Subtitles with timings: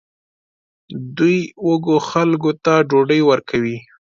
[1.17, 3.77] دوی وږو خلکو ته ډوډۍ ورکوي.